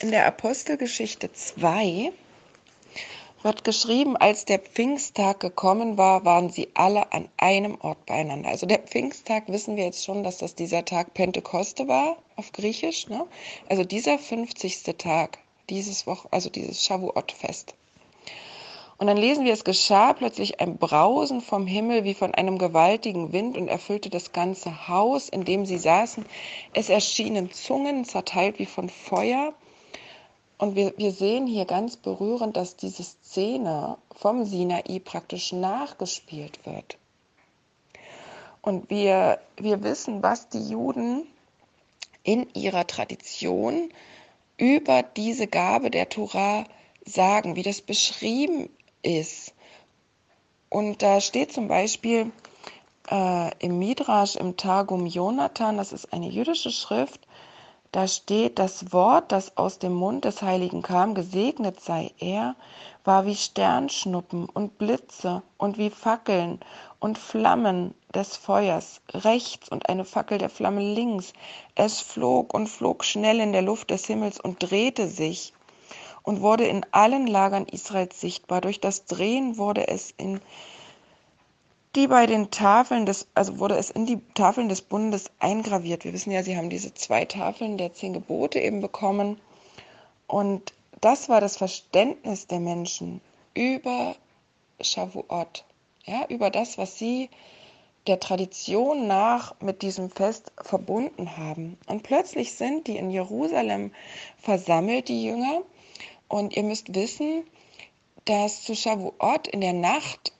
in 0.00 0.10
der 0.10 0.26
Apostelgeschichte 0.26 1.32
2 1.32 2.12
wird 3.42 3.64
geschrieben, 3.64 4.16
als 4.16 4.44
der 4.44 4.58
Pfingsttag 4.58 5.40
gekommen 5.40 5.96
war, 5.96 6.24
waren 6.24 6.50
sie 6.50 6.68
alle 6.74 7.12
an 7.12 7.28
einem 7.38 7.78
Ort 7.80 8.04
beieinander. 8.06 8.50
Also 8.50 8.66
der 8.66 8.80
Pfingsttag 8.80 9.48
wissen 9.48 9.76
wir 9.76 9.84
jetzt 9.84 10.04
schon, 10.04 10.22
dass 10.22 10.38
das 10.38 10.54
dieser 10.54 10.84
Tag 10.84 11.14
Pentekoste 11.14 11.88
war 11.88 12.16
auf 12.36 12.52
Griechisch. 12.52 13.08
Ne? 13.08 13.26
Also 13.68 13.84
dieser 13.84 14.18
50. 14.18 14.82
Tag, 14.98 15.38
dieses 15.70 16.06
Woche, 16.06 16.28
also 16.30 16.50
dieses 16.50 16.84
Shavuot-Fest. 16.84 17.74
Und 19.00 19.06
dann 19.06 19.16
lesen 19.16 19.46
wir, 19.46 19.54
es 19.54 19.64
geschah 19.64 20.12
plötzlich 20.12 20.60
ein 20.60 20.76
Brausen 20.76 21.40
vom 21.40 21.66
Himmel 21.66 22.04
wie 22.04 22.12
von 22.12 22.34
einem 22.34 22.58
gewaltigen 22.58 23.32
Wind 23.32 23.56
und 23.56 23.68
erfüllte 23.68 24.10
das 24.10 24.32
ganze 24.32 24.88
Haus, 24.88 25.30
in 25.30 25.46
dem 25.46 25.64
sie 25.64 25.78
saßen. 25.78 26.26
Es 26.74 26.90
erschienen 26.90 27.50
Zungen, 27.50 28.04
zerteilt 28.04 28.58
wie 28.58 28.66
von 28.66 28.90
Feuer. 28.90 29.54
Und 30.60 30.76
wir, 30.76 30.92
wir 30.98 31.10
sehen 31.12 31.46
hier 31.46 31.64
ganz 31.64 31.96
berührend, 31.96 32.54
dass 32.54 32.76
diese 32.76 33.02
Szene 33.02 33.96
vom 34.14 34.44
Sinai 34.44 35.00
praktisch 35.02 35.52
nachgespielt 35.52 36.66
wird. 36.66 36.98
Und 38.60 38.90
wir, 38.90 39.40
wir 39.56 39.82
wissen, 39.82 40.22
was 40.22 40.50
die 40.50 40.68
Juden 40.68 41.26
in 42.24 42.46
ihrer 42.52 42.86
Tradition 42.86 43.88
über 44.58 45.02
diese 45.02 45.46
Gabe 45.46 45.90
der 45.90 46.10
Torah 46.10 46.66
sagen, 47.06 47.56
wie 47.56 47.62
das 47.62 47.80
beschrieben 47.80 48.68
ist. 49.00 49.54
Und 50.68 51.00
da 51.00 51.22
steht 51.22 51.54
zum 51.54 51.68
Beispiel 51.68 52.32
äh, 53.10 53.50
im 53.60 53.78
Midrash, 53.78 54.36
im 54.36 54.58
Targum 54.58 55.06
Jonathan, 55.06 55.78
das 55.78 55.94
ist 55.94 56.12
eine 56.12 56.28
jüdische 56.28 56.70
Schrift, 56.70 57.26
da 57.92 58.06
steht, 58.06 58.58
das 58.60 58.92
Wort, 58.92 59.32
das 59.32 59.56
aus 59.56 59.80
dem 59.80 59.94
Mund 59.94 60.24
des 60.24 60.42
Heiligen 60.42 60.82
kam, 60.82 61.14
gesegnet 61.14 61.80
sei 61.80 62.12
er, 62.18 62.54
war 63.04 63.26
wie 63.26 63.34
Sternschnuppen 63.34 64.48
und 64.48 64.78
Blitze 64.78 65.42
und 65.56 65.76
wie 65.76 65.90
Fackeln 65.90 66.60
und 67.00 67.18
Flammen 67.18 67.94
des 68.14 68.36
Feuers 68.36 69.00
rechts 69.12 69.68
und 69.68 69.88
eine 69.88 70.04
Fackel 70.04 70.38
der 70.38 70.50
Flamme 70.50 70.82
links. 70.82 71.32
Es 71.74 72.00
flog 72.00 72.54
und 72.54 72.68
flog 72.68 73.04
schnell 73.04 73.40
in 73.40 73.52
der 73.52 73.62
Luft 73.62 73.90
des 73.90 74.06
Himmels 74.06 74.38
und 74.38 74.62
drehte 74.62 75.08
sich 75.08 75.52
und 76.22 76.42
wurde 76.42 76.66
in 76.66 76.86
allen 76.92 77.26
Lagern 77.26 77.66
Israels 77.66 78.20
sichtbar. 78.20 78.60
Durch 78.60 78.80
das 78.80 79.06
Drehen 79.06 79.56
wurde 79.56 79.88
es 79.88 80.12
in 80.16 80.40
die 81.96 82.06
bei 82.06 82.26
den 82.26 82.50
Tafeln 82.50 83.04
des, 83.04 83.26
also 83.34 83.58
wurde 83.58 83.76
es 83.76 83.90
in 83.90 84.06
die 84.06 84.20
Tafeln 84.34 84.68
des 84.68 84.82
Bundes 84.82 85.30
eingraviert. 85.40 86.04
Wir 86.04 86.12
wissen 86.12 86.30
ja, 86.30 86.42
sie 86.42 86.56
haben 86.56 86.70
diese 86.70 86.94
zwei 86.94 87.24
Tafeln 87.24 87.78
der 87.78 87.94
zehn 87.94 88.12
Gebote 88.12 88.60
eben 88.60 88.80
bekommen. 88.80 89.40
Und 90.26 90.72
das 91.00 91.28
war 91.28 91.40
das 91.40 91.56
Verständnis 91.56 92.46
der 92.46 92.60
Menschen 92.60 93.20
über 93.54 94.14
Shavuot, 94.80 95.64
ja, 96.04 96.26
über 96.28 96.50
das, 96.50 96.78
was 96.78 96.98
sie 96.98 97.28
der 98.06 98.20
Tradition 98.20 99.06
nach 99.06 99.54
mit 99.60 99.82
diesem 99.82 100.10
Fest 100.10 100.52
verbunden 100.62 101.36
haben. 101.36 101.76
Und 101.86 102.02
plötzlich 102.02 102.54
sind 102.54 102.86
die 102.86 102.96
in 102.96 103.10
Jerusalem 103.10 103.92
versammelt, 104.38 105.08
die 105.08 105.24
Jünger, 105.24 105.62
und 106.28 106.56
ihr 106.56 106.62
müsst 106.62 106.94
wissen, 106.94 107.42
dass 108.24 108.62
zu 108.62 108.76
Shavuot 108.76 109.48
in 109.48 109.60
der 109.60 109.72
Nacht 109.72 110.32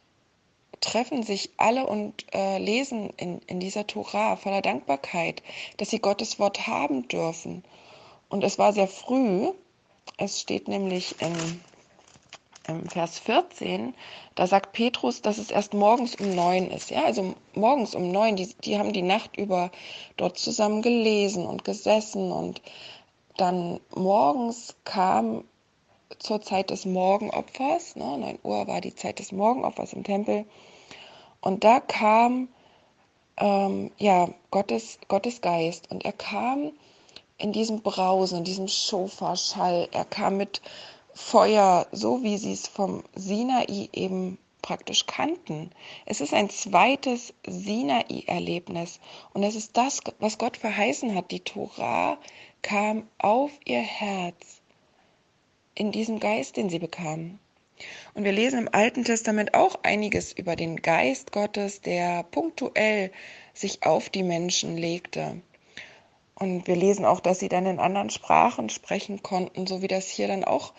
treffen 0.80 1.22
sich 1.22 1.50
alle 1.56 1.87
und 1.87 2.25
äh, 2.34 2.58
lesen 2.58 3.10
in, 3.16 3.40
in 3.46 3.60
dieser 3.60 3.87
Tora 3.87 4.37
voller 4.37 4.62
Dankbarkeit, 4.62 5.42
dass 5.76 5.90
sie 5.90 5.99
Gottes 5.99 6.38
Wort 6.38 6.66
haben 6.66 7.06
dürfen. 7.08 7.62
Und 8.28 8.44
es 8.44 8.58
war 8.58 8.72
sehr 8.72 8.88
früh, 8.88 9.49
es 10.16 10.40
steht 10.40 10.68
nämlich 10.68 11.16
in, 11.20 11.60
im 12.68 12.88
Vers 12.88 13.18
14, 13.18 13.94
da 14.34 14.46
sagt 14.46 14.72
Petrus, 14.72 15.20
dass 15.20 15.38
es 15.38 15.50
erst 15.50 15.75
morgens 15.75 16.14
um 16.16 16.34
neun 16.34 16.70
ist. 16.70 16.90
Ja, 16.90 17.04
also 17.04 17.34
morgens 17.54 17.94
um 17.94 18.10
neun, 18.10 18.37
die, 18.37 18.54
die 18.64 18.78
haben 18.78 18.92
die 18.92 19.02
Nacht 19.02 19.37
über 19.37 19.70
dort 20.16 20.38
zusammen 20.38 20.80
gelesen 20.80 21.44
und 21.46 21.64
gesessen 21.64 22.32
und 22.32 22.62
dann 23.37 23.80
morgens 23.94 24.76
kam 24.84 25.44
zur 26.18 26.40
Zeit 26.42 26.70
des 26.70 26.84
Morgenopfers. 26.84 27.96
Ne? 27.96 28.18
9 28.18 28.38
Uhr 28.42 28.66
war 28.66 28.80
die 28.80 28.94
Zeit 28.94 29.18
des 29.18 29.32
Morgenopfers 29.32 29.92
im 29.92 30.04
Tempel. 30.04 30.44
Und 31.40 31.64
da 31.64 31.80
kam 31.80 32.49
ähm, 33.37 33.90
ja, 33.99 34.28
Gottes, 34.50 34.99
Gottes 35.09 35.40
Geist 35.40 35.90
und 35.90 36.04
er 36.04 36.12
kam 36.12 36.73
in 37.38 37.52
diesem 37.52 37.80
Brausen, 37.80 38.38
in 38.38 38.44
diesem 38.44 38.68
Schofar-Schall. 38.68 39.88
Er 39.92 40.04
kam 40.04 40.37
mit 40.37 40.61
Feuer, 41.14 41.87
so 41.90 42.23
wie 42.23 42.37
sie 42.37 42.52
es 42.52 42.68
vom 42.68 43.02
Sinai 43.14 43.88
eben 43.92 44.38
praktisch 44.62 45.06
kannten. 45.06 45.70
Es 46.04 46.20
ist 46.20 46.35
ein 46.35 46.50
zweites 46.50 47.32
Sinai-Erlebnis 47.47 49.00
und 49.32 49.42
es 49.42 49.54
ist 49.54 49.76
das, 49.76 50.00
was 50.18 50.38
Gott 50.38 50.59
verheißen 50.59 51.14
hat. 51.14 51.30
Die 51.30 51.40
Tora 51.40 52.18
kam 52.62 53.09
auf 53.18 53.50
ihr 53.64 53.80
Herz 53.80 54.61
in 55.75 55.92
diesem 55.92 56.20
Geist, 56.20 56.59
den 56.59 56.68
sie 56.68 56.78
bekamen. 56.78 57.38
Und 58.14 58.25
wir 58.25 58.32
lesen 58.32 58.58
im 58.58 58.68
Alten 58.72 59.04
Testament 59.04 59.54
auch 59.54 59.80
einiges 59.82 60.32
über 60.32 60.56
den 60.56 60.76
Geist 60.76 61.32
Gottes, 61.32 61.80
der 61.80 62.25
punktuell 62.25 63.12
sich 63.54 63.84
auf 63.84 64.10
die 64.10 64.22
Menschen 64.22 64.76
legte. 64.76 65.40
Und 66.34 66.66
wir 66.66 66.76
lesen 66.76 67.04
auch, 67.04 67.20
dass 67.20 67.38
sie 67.38 67.50
dann 67.50 67.66
in 67.66 67.78
anderen 67.78 68.10
Sprachen 68.10 68.70
sprechen 68.70 69.22
konnten, 69.22 69.66
so 69.66 69.82
wie 69.82 69.88
das 69.88 70.08
hier 70.08 70.26
dann 70.26 70.44
auch 70.44 70.72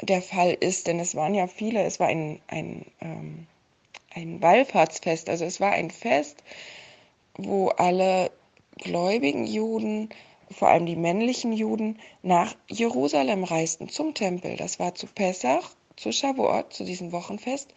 der 0.00 0.20
Fall 0.20 0.52
ist. 0.52 0.88
Denn 0.88 0.98
es 0.98 1.14
waren 1.14 1.34
ja 1.34 1.46
viele, 1.46 1.84
es 1.84 2.00
war 2.00 2.08
ein, 2.08 2.40
ein, 2.48 2.86
ähm, 3.00 3.46
ein 4.12 4.42
Wallfahrtsfest, 4.42 5.28
also 5.28 5.44
es 5.44 5.60
war 5.60 5.70
ein 5.70 5.90
Fest, 5.90 6.42
wo 7.34 7.68
alle 7.68 8.30
gläubigen 8.78 9.46
Juden, 9.46 10.08
vor 10.50 10.68
allem 10.68 10.86
die 10.86 10.96
männlichen 10.96 11.52
Juden, 11.52 11.98
nach 12.22 12.56
Jerusalem 12.66 13.44
reisten 13.44 13.88
zum 13.88 14.14
Tempel. 14.14 14.56
Das 14.56 14.80
war 14.80 14.96
zu 14.96 15.06
Pessach, 15.06 15.70
zu 16.00 16.12
Shavuot, 16.12 16.72
zu 16.72 16.84
diesem 16.84 17.12
Wochenfest 17.12 17.74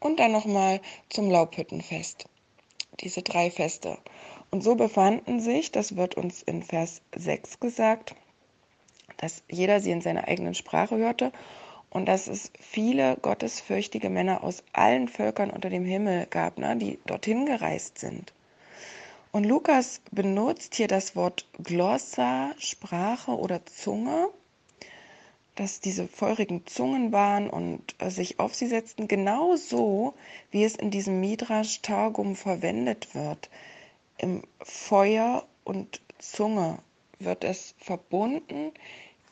und 0.00 0.18
dann 0.18 0.32
nochmal 0.32 0.80
zum 1.10 1.30
Laubhüttenfest. 1.30 2.24
Diese 3.00 3.22
drei 3.22 3.50
Feste. 3.50 3.98
Und 4.50 4.62
so 4.62 4.74
befanden 4.76 5.40
sich, 5.40 5.72
das 5.72 5.96
wird 5.96 6.14
uns 6.14 6.42
in 6.42 6.62
Vers 6.62 7.02
6 7.14 7.60
gesagt, 7.60 8.14
dass 9.18 9.42
jeder 9.50 9.80
sie 9.80 9.90
in 9.90 10.00
seiner 10.00 10.26
eigenen 10.26 10.54
Sprache 10.54 10.96
hörte 10.96 11.32
und 11.90 12.06
dass 12.06 12.28
es 12.28 12.50
viele 12.58 13.16
gottesfürchtige 13.20 14.08
Männer 14.08 14.42
aus 14.42 14.62
allen 14.72 15.08
Völkern 15.08 15.50
unter 15.50 15.68
dem 15.68 15.84
Himmel 15.84 16.26
gab, 16.26 16.58
ne, 16.58 16.76
die 16.76 16.98
dorthin 17.06 17.44
gereist 17.44 17.98
sind. 17.98 18.32
Und 19.32 19.44
Lukas 19.44 20.00
benutzt 20.12 20.76
hier 20.76 20.88
das 20.88 21.14
Wort 21.14 21.46
Glossa, 21.62 22.54
Sprache 22.58 23.32
oder 23.32 23.66
Zunge, 23.66 24.30
dass 25.56 25.80
diese 25.80 26.06
feurigen 26.06 26.66
Zungen 26.66 27.12
waren 27.12 27.50
und 27.50 27.82
äh, 27.98 28.10
sich 28.10 28.38
auf 28.38 28.54
sie 28.54 28.66
setzten, 28.66 29.08
genauso 29.08 30.14
wie 30.50 30.64
es 30.64 30.76
in 30.76 30.90
diesem 30.90 31.20
Midrash 31.20 31.80
Targum 31.82 32.36
verwendet 32.36 33.14
wird. 33.14 33.50
Im 34.18 34.42
Feuer 34.60 35.46
und 35.64 36.00
Zunge 36.18 36.78
wird 37.18 37.42
es 37.42 37.74
verbunden 37.78 38.72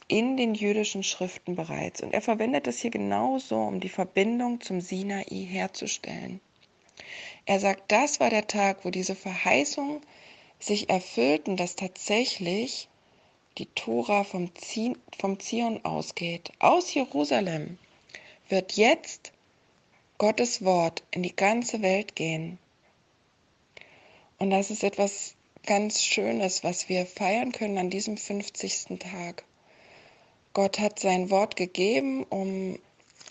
in 0.09 0.37
den 0.37 0.55
jüdischen 0.55 1.03
Schriften 1.03 1.57
bereits. 1.57 2.03
Und 2.03 2.13
er 2.13 2.23
verwendet 2.23 2.67
es 2.67 2.81
hier 2.81 2.91
genauso, 2.91 3.57
um 3.57 3.81
die 3.81 3.89
Verbindung 3.89 4.61
zum 4.61 4.81
Sinai 4.81 5.25
herzustellen. 5.25 6.41
Er 7.47 7.61
sagt, 7.61 7.93
das 7.93 8.21
war 8.21 8.31
der 8.31 8.47
Tag, 8.47 8.85
wo 8.85 8.91
diese 8.91 9.15
Verheißungen 9.15 10.01
sich 10.59 10.89
erfüllten, 10.89 11.57
dass 11.57 11.77
tatsächlich 11.77 12.89
die 13.59 13.67
Tora 13.67 14.25
vom, 14.25 14.51
vom 15.19 15.41
Zion 15.41 15.85
ausgeht. 15.85 16.53
Aus 16.59 16.93
Jerusalem 16.93 17.79
wird 18.49 18.73
jetzt 18.73 19.33
Gottes 20.19 20.65
Wort 20.65 21.03
in 21.11 21.23
die 21.23 21.35
ganze 21.35 21.83
Welt 21.83 22.17
gehen. 22.17 22.59
Und 24.39 24.51
das 24.51 24.71
ist 24.71 24.85
etwas 24.85 25.35
ganz 25.67 26.03
Schönes, 26.03 26.65
was 26.65 26.89
wir 26.89 27.07
feiern 27.07 27.53
können 27.53 27.79
an 27.79 27.91
diesem 27.91 28.17
50. 28.17 28.99
Tag. 28.99 29.45
Gott 30.53 30.79
hat 30.79 30.99
sein 30.99 31.31
Wort 31.31 31.57
gegeben, 31.57 32.25
um 32.25 32.79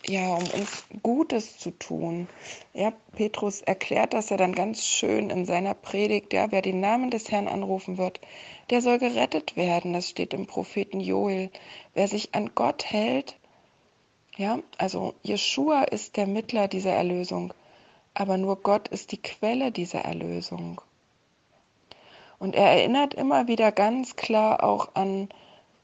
ja, 0.07 0.35
um 0.35 0.43
uns 0.49 0.85
Gutes 1.01 1.57
zu 1.57 1.71
tun. 1.71 2.27
Ja, 2.73 2.91
Petrus 3.13 3.61
erklärt 3.61 4.13
das 4.13 4.29
ja 4.29 4.37
dann 4.37 4.53
ganz 4.53 4.85
schön 4.85 5.29
in 5.29 5.45
seiner 5.45 5.73
Predigt. 5.73 6.33
Ja, 6.33 6.51
wer 6.51 6.61
den 6.61 6.79
Namen 6.79 7.09
des 7.09 7.31
Herrn 7.31 7.47
anrufen 7.47 7.97
wird, 7.97 8.19
der 8.69 8.81
soll 8.81 8.99
gerettet 8.99 9.55
werden. 9.55 9.93
Das 9.93 10.09
steht 10.09 10.33
im 10.33 10.47
Propheten 10.47 10.99
Joel. 10.99 11.49
Wer 11.93 12.07
sich 12.07 12.35
an 12.35 12.51
Gott 12.55 12.85
hält, 12.85 13.37
ja, 14.35 14.59
also 14.77 15.13
Jeshua 15.21 15.83
ist 15.83 16.17
der 16.17 16.27
Mittler 16.27 16.67
dieser 16.67 16.93
Erlösung, 16.93 17.53
aber 18.13 18.37
nur 18.37 18.57
Gott 18.57 18.87
ist 18.87 19.11
die 19.11 19.21
Quelle 19.21 19.71
dieser 19.71 20.01
Erlösung. 20.01 20.81
Und 22.39 22.55
er 22.55 22.71
erinnert 22.71 23.13
immer 23.13 23.47
wieder 23.47 23.71
ganz 23.71 24.15
klar 24.15 24.63
auch 24.63 24.95
an 24.95 25.29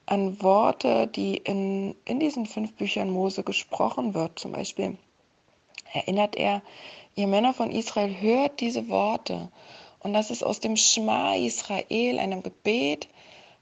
an 0.09 0.41
Worte, 0.41 1.05
die 1.05 1.37
in, 1.37 1.95
in 2.05 2.19
diesen 2.19 2.47
fünf 2.47 2.73
Büchern 2.73 3.11
Mose 3.11 3.43
gesprochen 3.43 4.15
wird. 4.15 4.39
Zum 4.39 4.51
Beispiel 4.51 4.97
erinnert 5.93 6.35
er, 6.35 6.63
ihr 7.15 7.27
Männer 7.27 7.53
von 7.53 7.69
Israel, 7.69 8.19
hört 8.19 8.59
diese 8.59 8.89
Worte. 8.89 9.51
Und 9.99 10.13
das 10.13 10.31
ist 10.31 10.43
aus 10.43 10.59
dem 10.59 10.77
Schma 10.77 11.35
Israel, 11.35 12.17
einem 12.17 12.41
Gebet, 12.41 13.07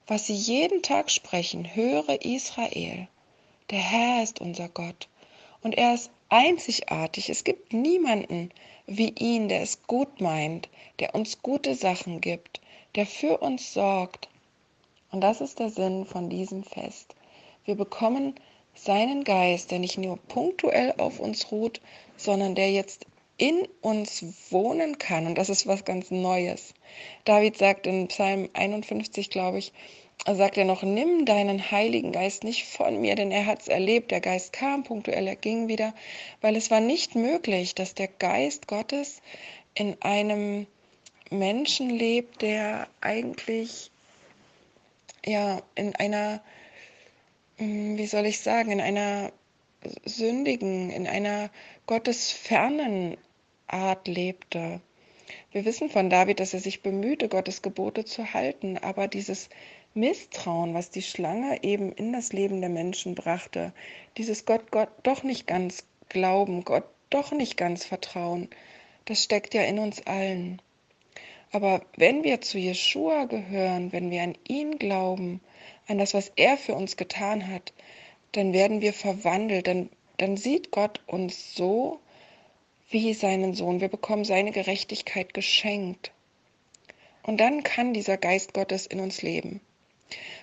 was 0.06 0.26
sie 0.26 0.34
jeden 0.34 0.82
Tag 0.82 1.10
sprechen. 1.10 1.74
Höre 1.74 2.24
Israel, 2.24 3.08
der 3.70 3.80
Herr 3.80 4.22
ist 4.22 4.40
unser 4.40 4.70
Gott. 4.70 5.08
Und 5.62 5.76
er 5.76 5.92
ist 5.92 6.10
einzigartig. 6.30 7.28
Es 7.28 7.44
gibt 7.44 7.74
niemanden 7.74 8.50
wie 8.86 9.10
ihn, 9.10 9.50
der 9.50 9.60
es 9.60 9.82
gut 9.86 10.22
meint, 10.22 10.70
der 10.98 11.14
uns 11.14 11.42
gute 11.42 11.74
Sachen 11.74 12.22
gibt, 12.22 12.62
der 12.94 13.04
für 13.04 13.36
uns 13.38 13.74
sorgt 13.74 14.30
und 15.10 15.20
das 15.20 15.40
ist 15.40 15.58
der 15.58 15.70
Sinn 15.70 16.04
von 16.04 16.28
diesem 16.28 16.64
Fest. 16.64 17.14
Wir 17.64 17.74
bekommen 17.74 18.34
seinen 18.74 19.24
Geist, 19.24 19.70
der 19.70 19.78
nicht 19.78 19.98
nur 19.98 20.16
punktuell 20.16 20.94
auf 20.98 21.20
uns 21.20 21.50
ruht, 21.50 21.80
sondern 22.16 22.54
der 22.54 22.70
jetzt 22.70 23.06
in 23.36 23.68
uns 23.80 24.24
wohnen 24.50 24.98
kann. 24.98 25.26
Und 25.26 25.36
das 25.36 25.48
ist 25.48 25.66
was 25.66 25.84
ganz 25.84 26.10
Neues. 26.10 26.74
David 27.24 27.56
sagt 27.56 27.86
in 27.86 28.08
Psalm 28.08 28.48
51, 28.52 29.30
glaube 29.30 29.58
ich, 29.58 29.72
sagt 30.26 30.56
er 30.58 30.64
noch, 30.64 30.82
nimm 30.82 31.24
deinen 31.24 31.70
Heiligen 31.70 32.12
Geist 32.12 32.44
nicht 32.44 32.66
von 32.66 33.00
mir, 33.00 33.14
denn 33.14 33.30
er 33.30 33.46
hat 33.46 33.62
es 33.62 33.68
erlebt. 33.68 34.10
Der 34.10 34.20
Geist 34.20 34.52
kam 34.52 34.82
punktuell, 34.82 35.26
er 35.26 35.36
ging 35.36 35.68
wieder, 35.68 35.94
weil 36.40 36.56
es 36.56 36.70
war 36.70 36.80
nicht 36.80 37.14
möglich, 37.14 37.74
dass 37.74 37.94
der 37.94 38.08
Geist 38.08 38.66
Gottes 38.66 39.22
in 39.74 39.96
einem 40.02 40.66
Menschen 41.30 41.90
lebt, 41.90 42.42
der 42.42 42.88
eigentlich 43.00 43.90
ja, 45.28 45.62
in 45.74 45.94
einer, 45.94 46.42
hm, 47.58 47.98
wie 47.98 48.06
soll 48.06 48.26
ich 48.26 48.40
sagen, 48.40 48.70
in 48.70 48.80
einer 48.80 49.32
sündigen, 50.04 50.90
in 50.90 51.06
einer 51.06 51.50
gottesfernen 51.86 53.16
Art 53.66 54.08
lebte. 54.08 54.80
Wir 55.52 55.64
wissen 55.64 55.90
von 55.90 56.10
David, 56.10 56.40
dass 56.40 56.54
er 56.54 56.60
sich 56.60 56.82
bemühte, 56.82 57.28
Gottes 57.28 57.62
Gebote 57.62 58.04
zu 58.04 58.32
halten, 58.32 58.78
aber 58.78 59.08
dieses 59.08 59.50
Misstrauen, 59.94 60.74
was 60.74 60.90
die 60.90 61.02
Schlange 61.02 61.62
eben 61.62 61.92
in 61.92 62.12
das 62.12 62.32
Leben 62.32 62.60
der 62.60 62.70
Menschen 62.70 63.14
brachte, 63.14 63.72
dieses 64.16 64.46
Gott, 64.46 64.70
Gott 64.70 64.90
doch 65.02 65.22
nicht 65.22 65.46
ganz 65.46 65.84
glauben, 66.08 66.64
Gott 66.64 66.84
doch 67.10 67.32
nicht 67.32 67.56
ganz 67.56 67.84
vertrauen, 67.84 68.48
das 69.04 69.22
steckt 69.22 69.54
ja 69.54 69.62
in 69.62 69.78
uns 69.78 70.06
allen. 70.06 70.60
Aber 71.50 71.82
wenn 71.96 72.24
wir 72.24 72.40
zu 72.40 72.58
Jeshua 72.58 73.24
gehören, 73.24 73.92
wenn 73.92 74.10
wir 74.10 74.22
an 74.22 74.36
ihn 74.46 74.78
glauben, 74.78 75.40
an 75.86 75.98
das, 75.98 76.12
was 76.14 76.30
er 76.36 76.56
für 76.58 76.74
uns 76.74 76.96
getan 76.96 77.48
hat, 77.48 77.72
dann 78.32 78.52
werden 78.52 78.82
wir 78.82 78.92
verwandelt, 78.92 79.66
dann, 79.66 79.88
dann 80.18 80.36
sieht 80.36 80.70
Gott 80.70 81.00
uns 81.06 81.54
so 81.54 82.00
wie 82.90 83.14
seinen 83.14 83.54
Sohn. 83.54 83.80
Wir 83.80 83.88
bekommen 83.88 84.24
seine 84.24 84.52
Gerechtigkeit 84.52 85.32
geschenkt. 85.32 86.12
Und 87.22 87.38
dann 87.38 87.62
kann 87.62 87.94
dieser 87.94 88.16
Geist 88.16 88.54
Gottes 88.54 88.86
in 88.86 89.00
uns 89.00 89.22
leben. 89.22 89.60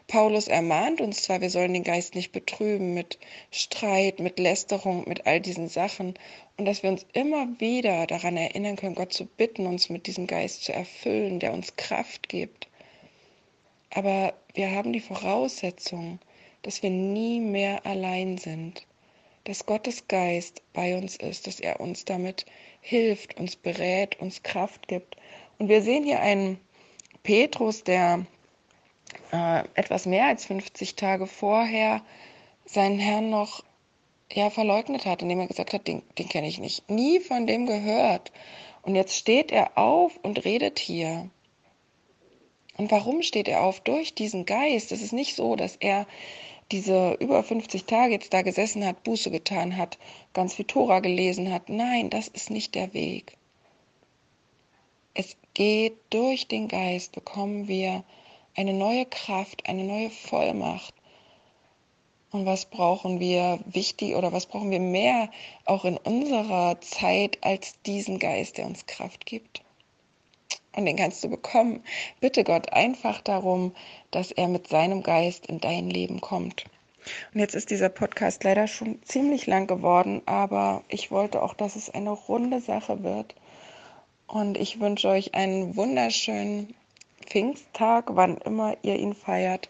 Paulus 0.07 0.47
ermahnt 0.47 1.01
uns 1.01 1.23
zwar, 1.23 1.41
wir 1.41 1.49
sollen 1.49 1.73
den 1.73 1.83
Geist 1.83 2.13
nicht 2.13 2.31
betrüben 2.31 2.93
mit 2.93 3.17
Streit, 3.51 4.19
mit 4.19 4.37
Lästerung, 4.37 5.03
mit 5.07 5.25
all 5.25 5.41
diesen 5.41 5.67
Sachen 5.67 6.13
und 6.57 6.65
dass 6.65 6.83
wir 6.83 6.91
uns 6.91 7.05
immer 7.13 7.47
wieder 7.59 8.05
daran 8.05 8.37
erinnern 8.37 8.75
können, 8.75 8.95
Gott 8.95 9.13
zu 9.13 9.25
bitten, 9.25 9.65
uns 9.65 9.89
mit 9.89 10.07
diesem 10.07 10.27
Geist 10.27 10.63
zu 10.63 10.73
erfüllen, 10.73 11.39
der 11.39 11.53
uns 11.53 11.75
Kraft 11.75 12.29
gibt. 12.29 12.67
Aber 13.89 14.33
wir 14.53 14.71
haben 14.71 14.93
die 14.93 14.99
Voraussetzung, 14.99 16.19
dass 16.61 16.83
wir 16.83 16.89
nie 16.89 17.39
mehr 17.39 17.85
allein 17.85 18.37
sind, 18.37 18.85
dass 19.45 19.65
Gottes 19.65 20.07
Geist 20.07 20.61
bei 20.73 20.97
uns 20.97 21.15
ist, 21.15 21.47
dass 21.47 21.59
er 21.59 21.79
uns 21.79 22.05
damit 22.05 22.45
hilft, 22.81 23.37
uns 23.39 23.55
berät, 23.55 24.19
uns 24.19 24.43
Kraft 24.43 24.87
gibt. 24.87 25.15
Und 25.57 25.69
wir 25.69 25.81
sehen 25.81 26.03
hier 26.03 26.19
einen 26.19 26.59
Petrus, 27.23 27.83
der 27.83 28.25
äh, 29.31 29.63
etwas 29.73 30.05
mehr 30.05 30.25
als 30.25 30.45
50 30.45 30.95
Tage 30.95 31.27
vorher 31.27 32.01
seinen 32.65 32.99
Herrn 32.99 33.29
noch 33.29 33.63
ja, 34.31 34.49
verleugnet 34.49 35.05
hat, 35.05 35.21
indem 35.21 35.39
er 35.39 35.47
gesagt 35.47 35.73
hat, 35.73 35.87
den, 35.87 36.01
den 36.17 36.27
kenne 36.29 36.47
ich 36.47 36.59
nicht. 36.59 36.89
Nie 36.89 37.19
von 37.19 37.47
dem 37.47 37.65
gehört. 37.65 38.31
Und 38.81 38.95
jetzt 38.95 39.15
steht 39.15 39.51
er 39.51 39.77
auf 39.77 40.17
und 40.23 40.45
redet 40.45 40.79
hier. 40.79 41.29
Und 42.77 42.91
warum 42.91 43.21
steht 43.21 43.47
er 43.47 43.63
auf? 43.63 43.79
Durch 43.79 44.13
diesen 44.13 44.45
Geist. 44.45 44.91
Es 44.91 45.01
ist 45.01 45.13
nicht 45.13 45.35
so, 45.35 45.55
dass 45.55 45.75
er 45.77 46.07
diese 46.71 47.13
über 47.19 47.43
50 47.43 47.85
Tage 47.85 48.13
jetzt 48.13 48.33
da 48.33 48.41
gesessen 48.41 48.85
hat, 48.85 49.03
Buße 49.03 49.29
getan 49.31 49.77
hat, 49.77 49.97
ganz 50.33 50.55
viel 50.55 50.65
Tora 50.65 50.99
gelesen 50.99 51.53
hat. 51.53 51.69
Nein, 51.69 52.09
das 52.09 52.27
ist 52.27 52.49
nicht 52.49 52.75
der 52.75 52.93
Weg. 52.93 53.37
Es 55.13 55.37
geht 55.53 55.95
durch 56.09 56.47
den 56.47 56.67
Geist, 56.67 57.13
bekommen 57.13 57.67
wir 57.67 58.03
eine 58.55 58.73
neue 58.73 59.05
Kraft, 59.05 59.67
eine 59.67 59.83
neue 59.83 60.09
Vollmacht. 60.09 60.93
Und 62.31 62.45
was 62.45 62.65
brauchen 62.65 63.19
wir 63.19 63.59
wichtig 63.65 64.15
oder 64.15 64.33
was 64.33 64.45
brauchen 64.45 64.71
wir 64.71 64.79
mehr 64.79 65.29
auch 65.65 65.85
in 65.85 65.97
unserer 65.97 66.81
Zeit 66.81 67.37
als 67.41 67.81
diesen 67.83 68.19
Geist, 68.19 68.57
der 68.57 68.65
uns 68.65 68.85
Kraft 68.85 69.25
gibt? 69.25 69.61
und 70.75 70.85
den 70.85 70.97
kannst 70.97 71.23
du 71.23 71.29
bekommen. 71.29 71.83
Bitte 72.19 72.43
Gott 72.43 72.73
einfach 72.73 73.21
darum, 73.21 73.73
dass 74.11 74.31
er 74.31 74.47
mit 74.47 74.67
seinem 74.67 75.03
Geist 75.03 75.45
in 75.47 75.59
dein 75.59 75.89
Leben 75.89 76.21
kommt. 76.21 76.65
Und 77.33 77.39
jetzt 77.39 77.55
ist 77.55 77.69
dieser 77.69 77.89
Podcast 77.89 78.43
leider 78.43 78.67
schon 78.67 79.01
ziemlich 79.03 79.45
lang 79.45 79.67
geworden, 79.67 80.21
aber 80.25 80.83
ich 80.89 81.11
wollte 81.11 81.41
auch, 81.41 81.53
dass 81.53 81.75
es 81.75 81.89
eine 81.89 82.09
runde 82.11 82.61
Sache 82.61 83.03
wird. 83.03 83.35
Und 84.27 84.57
ich 84.57 84.79
wünsche 84.79 85.09
euch 85.09 85.35
einen 85.35 85.75
wunderschönen 85.75 86.73
Pfingsttag, 87.25 88.15
wann 88.15 88.37
immer 88.37 88.77
ihr 88.81 88.97
ihn 88.97 89.13
feiert. 89.13 89.69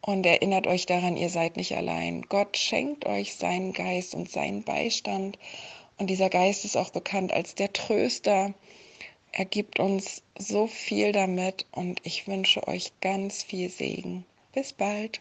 Und 0.00 0.24
erinnert 0.24 0.66
euch 0.66 0.86
daran, 0.86 1.16
ihr 1.16 1.28
seid 1.28 1.56
nicht 1.56 1.76
allein. 1.76 2.22
Gott 2.22 2.56
schenkt 2.56 3.06
euch 3.06 3.34
seinen 3.34 3.72
Geist 3.72 4.14
und 4.14 4.30
seinen 4.30 4.62
Beistand. 4.62 5.38
Und 5.98 6.08
dieser 6.08 6.30
Geist 6.30 6.64
ist 6.64 6.76
auch 6.76 6.90
bekannt 6.90 7.32
als 7.32 7.54
der 7.54 7.72
Tröster. 7.72 8.54
Er 9.32 9.44
gibt 9.44 9.78
uns 9.78 10.22
so 10.38 10.66
viel 10.66 11.12
damit 11.12 11.66
und 11.72 12.00
ich 12.04 12.26
wünsche 12.26 12.66
euch 12.66 12.92
ganz 13.00 13.42
viel 13.42 13.68
Segen. 13.68 14.24
Bis 14.52 14.72
bald. 14.72 15.20